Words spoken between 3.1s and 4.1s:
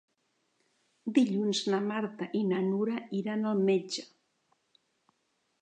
iran al metge.